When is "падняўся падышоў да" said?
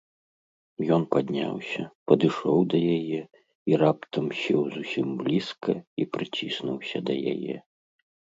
1.13-2.81